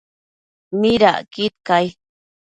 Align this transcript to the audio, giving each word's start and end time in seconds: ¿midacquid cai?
¿midacquid 0.79 1.53
cai? 1.67 1.87